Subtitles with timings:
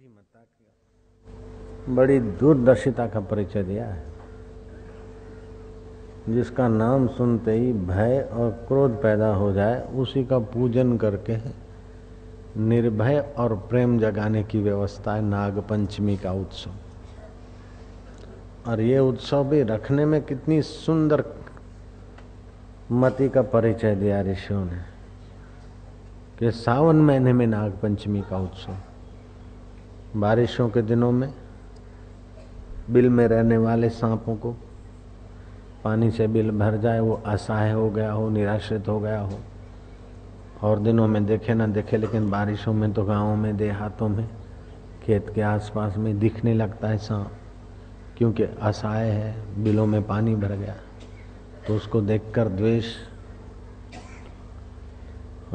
[0.00, 4.04] बुद्धिमत्ता की बड़ी दूरदर्शिता का परिचय दिया है।
[6.28, 11.36] जिसका नाम सुनते ही भय और क्रोध पैदा हो जाए, उसी का पूजन करके
[12.60, 16.70] निर्भय और प्रेम जगाने की व्यवस्था है नाग पंचमी का उत्सव।
[18.70, 21.24] और ये उत्सव भी रखने में कितनी सुंदर
[22.92, 24.78] मति का परिचय दिया ऋषियों ने,
[26.38, 28.76] कि सावन महीने में नाग पंचमी का उत्सव।
[30.16, 31.34] बारिशों के दिनों में,
[32.90, 34.52] बिल में रहने वाले सांपों को,
[35.84, 39.38] पानी से बिल भर जाए, वो असहाय हो गया हो, निराश्रित हो गया हो।
[40.62, 44.28] और दिनों में देखे ना देखे, लेकिन बारिशों में तो गाँवों में, देहातों में,
[45.02, 47.32] खेत के आसपास में दिखने लगता है सांप।
[48.18, 50.74] क्योंकि असहाय है, बिलों में पानी भर गया।
[51.66, 52.84] तो उसको देखकर द्वेष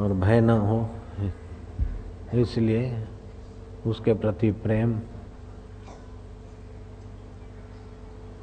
[0.00, 0.90] और भय न हो।
[2.34, 3.04] इसलिए
[3.86, 5.00] उसके प्रति प्रेम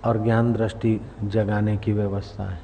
[0.06, 2.62] और ज्ञान दृष्टि जगाने की व्यवस्था है।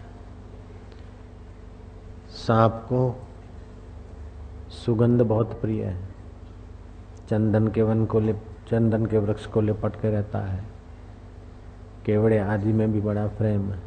[2.29, 3.27] सांप को
[4.69, 6.09] सुगंध बहुत प्रिय है।
[7.29, 10.63] चंदन के वन को लिप, चंदन के वृक्ष को लिपट के रहता है।
[12.05, 13.79] केवड़े आदि में भी बड़ा प्रेम है।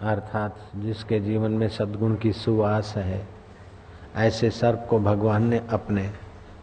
[0.00, 3.28] अर्थात जिसके जीवन में सद्गुण की सुवास है,
[4.16, 6.10] ऐसे सर्प को भगवान ने अपने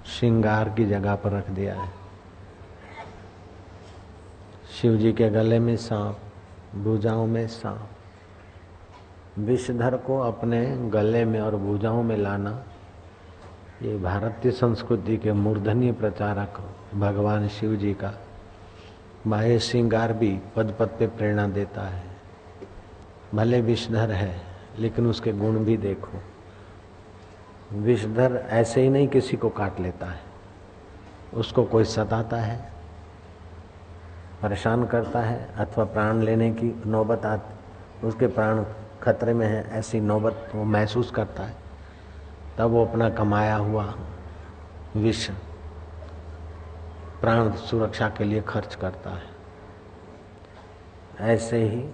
[0.05, 1.89] श्रृंगार की जगह पर रख दिया है।
[4.81, 6.19] शिव जी के गले में सांप,
[6.75, 7.89] भुजाओं में सांप।
[9.39, 12.63] विषधर को अपने गले में और भुजाओं में लाना,
[13.81, 18.13] ये भारतीय संस्कृति के मूर्धन्य प्रचारक भगवान शिव जी का
[19.27, 22.03] बाह्य श्रृंगार भी पद पद पे प्रेरणा देता है।
[23.35, 24.41] भले विषधर है,
[24.79, 26.21] लेकिन उसके गुण भी देखो।
[27.73, 30.19] विषधर ऐसे ही नहीं किसी को काट लेता है।
[31.33, 32.71] उसको कोई सताता है,
[34.41, 38.63] परेशान करता है अथवा प्राण लेने की नौबत आती, उसके प्राण
[39.03, 41.55] खतरे में है, ऐसी नौबत वो महसूस करता है।
[42.57, 43.93] तब वो अपना कमाया हुआ
[44.95, 45.29] विष
[47.21, 49.29] प्राण सुरक्षा के लिए खर्च करता है।
[51.33, 51.89] ऐसे ही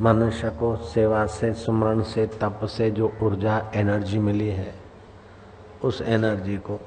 [0.00, 4.74] मनुष्य को सेवा से, सुमरण से, तप से जो ऊर्जा, एनर्जी मिली है,
[5.84, 6.78] उस एनर्जी को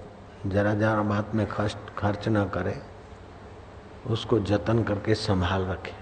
[0.46, 2.76] जरा जरा बात में खर्च खर्च न करे,
[4.08, 5.94] उसको जतन करके संभाल रखे,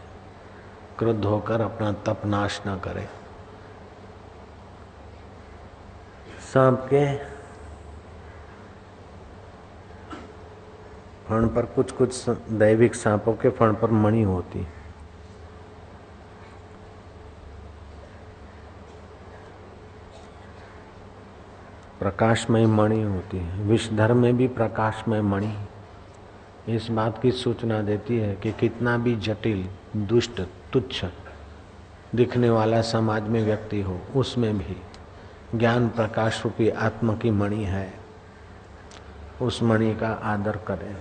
[1.00, 3.08] क्रुद्ध होकर अपना तप नाश न करे।
[6.54, 7.06] सांप के
[11.28, 14.68] फण पर कुछ कुछ दैविक सांपों के फण पर मणि होती।
[22.08, 25.58] प्रकाशमय मणि होती है। विषधर में भी प्रकाशमय मणि।
[26.68, 30.42] इस बात की सूचना देती है कि कितना भी जटिल, दुष्ट,
[30.74, 31.06] तुच्छ
[32.16, 34.78] दिखने वाला समाज में व्यक्ति हो, उसमें भी
[35.56, 37.94] ज्ञान प्रकाश रूपी आत्मा की मणि है।
[39.42, 40.96] उस मणि का आदर करें।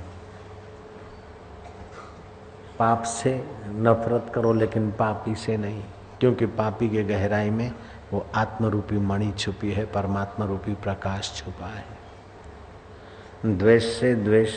[2.78, 5.82] पाप से नफरत करो, लेकिन पापी से नहीं,
[6.20, 7.72] क्योंकि पापी के गहराई में
[8.12, 14.54] वो आत्म रूपी मणि छुपी है परमात्मा रूपी प्रकाश छुपा है। द्वेष से द्वेष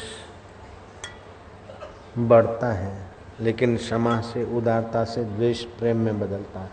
[2.17, 3.07] बढ़ता है,
[3.39, 6.69] लेकिन क्षमा से उदारता से द्वेष प्रेम में बदलता है।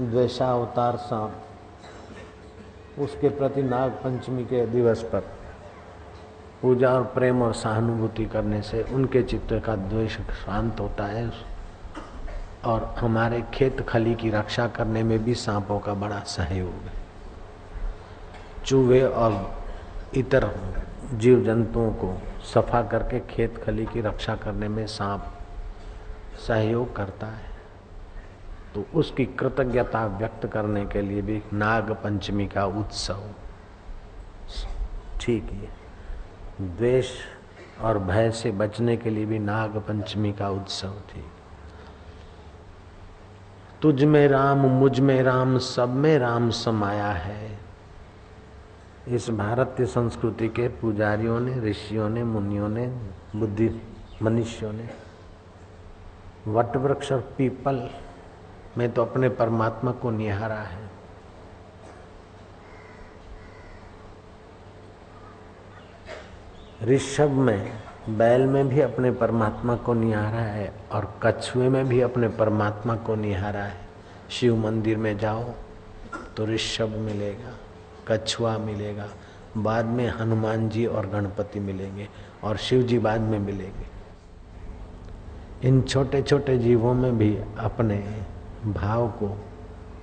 [0.00, 1.34] द्वेषावतार सांप
[2.98, 5.20] उसके प्रति नाग पंचमी के दिवस पर
[6.62, 11.49] पूजा और प्रेम और सहानुभूति करने से उनके चित्त का द्वेष शांत होता है
[12.64, 16.98] और हमारे खेत खली की रक्षा करने में भी सांपों का बड़ा सहयोग है।
[18.66, 19.64] चूहे और
[20.14, 20.48] इतर
[21.14, 25.32] जीव जंतुओं को सफ़ा करके खेत खली की रक्षा करने में सांप
[26.48, 27.48] सहयोग करता है।
[28.74, 33.22] तो उसकी कृतज्ञता व्यक्त करने के लिए भी नाग पंचमी का उत्सव
[35.20, 37.10] ठीक है द्वेष
[37.80, 41.24] और भय से बचने के लिए भी नाग पंचमी का उत्सव थी
[43.82, 47.58] तुझ में राम, मुझमें राम, सब में राम समाया है।
[49.08, 52.86] इस भारतीय संस्कृति के पुजारियों ने, ऋषियों ने, मुनियों ने,
[53.36, 53.80] बुद्धि
[54.22, 54.88] मनुष्यों ने
[56.48, 57.90] वट वृक्ष और पीपल
[58.78, 60.90] में तो अपने परमात्मा को निहारा है।
[66.84, 67.72] ऋषभ में
[68.10, 73.14] बैल में भी अपने परमात्मा को निहारा है और कछुए में भी अपने परमात्मा को
[73.14, 73.80] निहारा है।
[74.30, 75.44] शिव मंदिर में जाओ
[76.36, 77.52] तो ऋषभ मिलेगा,
[78.08, 79.06] कछुआ मिलेगा,
[79.56, 82.08] बाद में हनुमान जी और गणपति मिलेंगे
[82.44, 83.88] और शिव जी बाद में मिलेंगे।
[85.68, 87.96] इन छोटे छोटे जीवों में भी अपने
[88.66, 89.36] भाव को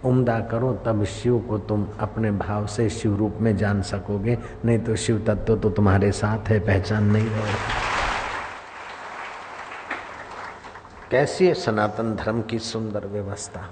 [0.05, 4.79] उम्दा करो, तब शिव को तुम अपने भाव से शिव रूप में जान सकोगे। नहीं
[4.79, 7.41] तो शिव तत्व तो तुम्हारे साथ है, पहचान नहीं हो
[11.11, 13.69] कैसी है सनातन धर्म की सुंदर व्यवस्था